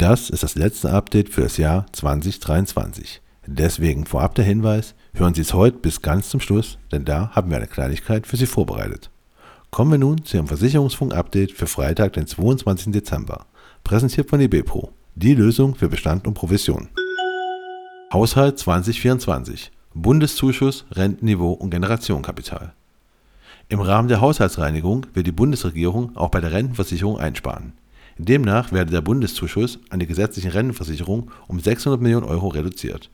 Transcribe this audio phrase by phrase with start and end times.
[0.00, 3.20] Das ist das letzte Update für das Jahr 2023.
[3.46, 7.50] Deswegen vorab der Hinweis, hören Sie es heute bis ganz zum Schluss, denn da haben
[7.50, 9.10] wir eine Kleinigkeit für Sie vorbereitet.
[9.70, 12.94] Kommen wir nun zu Ihrem Versicherungsfunk-Update für Freitag, den 22.
[12.94, 13.44] Dezember.
[13.84, 14.90] Präsentiert von eBepro.
[15.16, 16.88] Die Lösung für Bestand und Provision.
[18.10, 19.70] Haushalt 2024.
[19.92, 22.72] Bundeszuschuss, Rentenniveau und Generationenkapital.
[23.68, 27.74] Im Rahmen der Haushaltsreinigung wird die Bundesregierung auch bei der Rentenversicherung einsparen.
[28.24, 33.10] Demnach werde der Bundeszuschuss an die gesetzlichen Rentenversicherung um 600 Millionen Euro reduziert.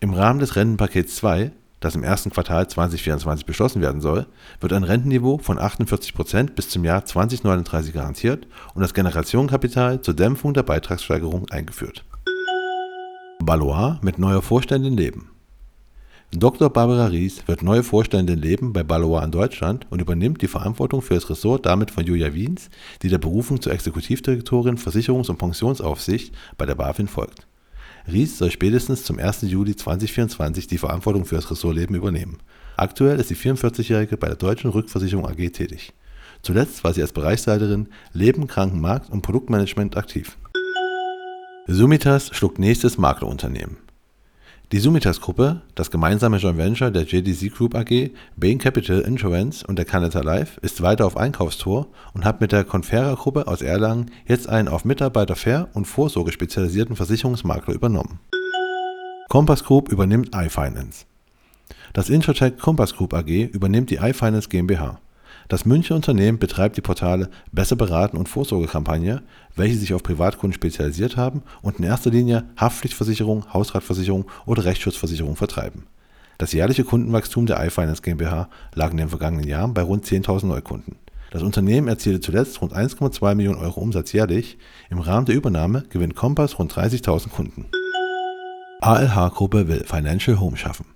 [0.00, 4.26] Im Rahmen des Rentenpakets 2 das im ersten Quartal 2024 beschlossen werden soll,
[4.60, 10.14] wird ein Rentenniveau von 48 Prozent bis zum Jahr 2039 garantiert und das Generationenkapital zur
[10.14, 12.04] Dämpfung der Beitragssteigerung eingeführt.
[13.40, 15.30] Balois mit neuer Vorständin leben.
[16.30, 16.68] Dr.
[16.68, 21.14] Barbara Ries wird neue Vorständin leben bei Balois in Deutschland und übernimmt die Verantwortung für
[21.14, 22.68] das Ressort damit von Julia Wiens,
[23.00, 27.46] die der Berufung zur Exekutivdirektorin Versicherungs- und Pensionsaufsicht bei der BaFin folgt.
[28.06, 29.42] Ries soll spätestens zum 1.
[29.42, 32.36] Juli 2024 die Verantwortung für das Ressortleben übernehmen.
[32.76, 35.94] Aktuell ist die 44-Jährige bei der Deutschen Rückversicherung AG tätig.
[36.42, 40.36] Zuletzt war sie als Bereichsleiterin Leben, Krankenmarkt und Produktmanagement aktiv.
[41.66, 43.87] Sumitas schluckt nächstes Maklerunternehmen.
[44.70, 49.86] Die Sumitas-Gruppe, das gemeinsame Joint Venture der JDC Group AG, Bain Capital Insurance und der
[49.86, 54.68] Canada Life, ist weiter auf Einkaufstour und hat mit der Confera-Gruppe aus Erlangen jetzt einen
[54.68, 58.20] auf Mitarbeiter-Fair- und Vorsorge spezialisierten Versicherungsmakler übernommen.
[59.30, 61.06] Compass Group übernimmt iFinance.
[61.94, 65.00] Das Introtech Compass Group AG übernimmt die iFinance GmbH.
[65.48, 69.22] Das Münchner Unternehmen betreibt die Portale Besser beraten und Vorsorgekampagne,
[69.56, 75.86] welche sich auf Privatkunden spezialisiert haben und in erster Linie Haftpflichtversicherung, Hausratversicherung oder Rechtsschutzversicherung vertreiben.
[76.36, 80.96] Das jährliche Kundenwachstum der iFinance GmbH lag in den vergangenen Jahren bei rund 10.000 Neukunden.
[81.30, 84.58] Das Unternehmen erzielte zuletzt rund 1,2 Millionen Euro Umsatz jährlich.
[84.90, 87.66] Im Rahmen der Übernahme gewinnt Compass rund 30.000 Kunden.
[88.80, 90.86] ALH-Gruppe will Financial Home schaffen.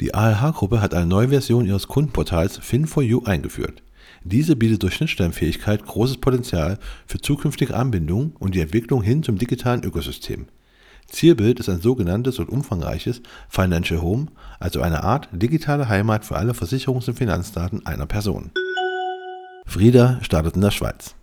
[0.00, 3.82] Die ALH-Gruppe hat eine neue Version ihres Kundenportals Fin4U eingeführt.
[4.24, 9.84] Diese bietet durch Schnittstellenfähigkeit großes Potenzial für zukünftige Anbindungen und die Entwicklung hin zum digitalen
[9.84, 10.46] Ökosystem.
[11.06, 14.28] Zielbild ist ein sogenanntes und umfangreiches Financial Home,
[14.58, 18.50] also eine Art digitale Heimat für alle Versicherungs- und Finanzdaten einer Person.
[19.66, 21.14] Frieda startet in der Schweiz.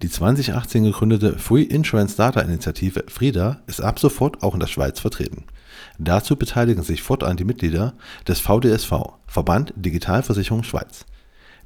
[0.00, 4.98] Die 2018 gegründete Free Insurance Data Initiative FRIDA ist ab sofort auch in der Schweiz
[4.98, 5.44] vertreten.
[5.98, 7.94] Dazu beteiligen sich fortan die Mitglieder
[8.26, 8.92] des VDSV
[9.26, 11.06] (Verband Digitalversicherung Schweiz).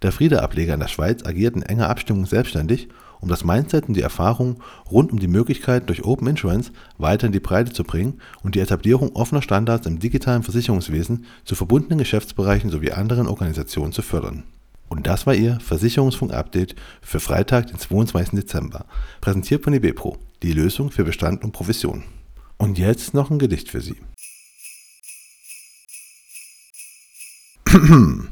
[0.03, 2.89] Der FRIDA-Ableger in der Schweiz agiert in enger Abstimmung selbstständig,
[3.21, 4.59] um das Mindset und die Erfahrungen
[4.91, 8.61] rund um die Möglichkeiten durch Open Insurance weiter in die Breite zu bringen und die
[8.61, 14.45] Etablierung offener Standards im digitalen Versicherungswesen zu verbundenen Geschäftsbereichen sowie anderen Organisationen zu fördern.
[14.89, 18.39] Und das war Ihr Versicherungsfunk-Update für Freitag, den 22.
[18.39, 18.85] Dezember,
[19.21, 22.05] präsentiert von eBepro, die Lösung für Bestand und Provision.
[22.59, 23.97] Und jetzt noch ein Gedicht für Sie.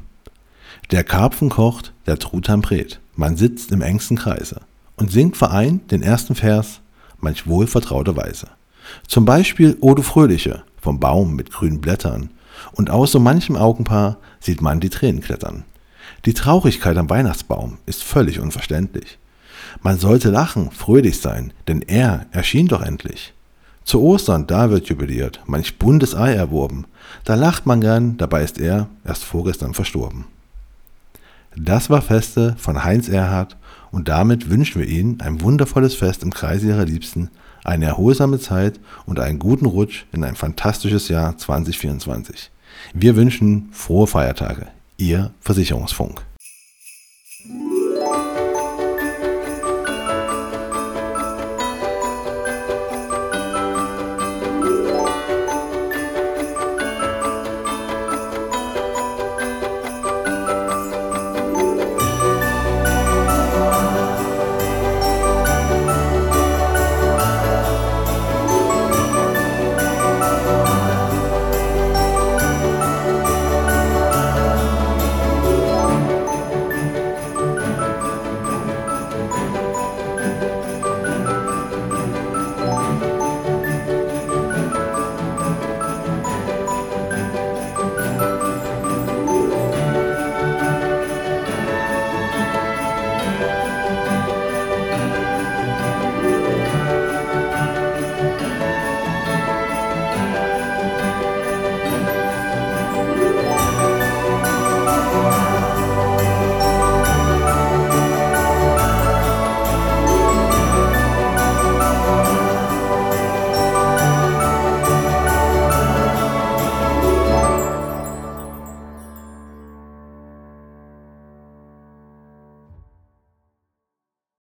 [0.90, 4.60] Der Karpfen kocht, der Truthahn brät, man sitzt im engsten Kreise
[4.96, 6.80] und singt vereint den ersten Vers,
[7.18, 8.48] manch wohl vertraute Weise.
[9.08, 12.30] Zum Beispiel O du Fröhliche, vom Baum mit grünen Blättern,
[12.72, 15.64] und aus so manchem Augenpaar sieht man die Tränen klettern.
[16.26, 19.18] Die Traurigkeit am Weihnachtsbaum ist völlig unverständlich.
[19.82, 23.33] Man sollte lachen, fröhlich sein, denn er erschien doch endlich.
[23.84, 26.86] Zu Ostern, da wird jubiliert, manch buntes Ei erworben.
[27.24, 30.24] Da lacht man gern, dabei ist er erst vorgestern verstorben.
[31.56, 33.56] Das war Feste von Heinz Erhardt
[33.92, 37.30] und damit wünschen wir Ihnen ein wundervolles Fest im Kreise Ihrer Liebsten,
[37.62, 42.50] eine erholsame Zeit und einen guten Rutsch in ein fantastisches Jahr 2024.
[42.92, 44.66] Wir wünschen frohe Feiertage.
[44.96, 46.22] Ihr Versicherungsfunk.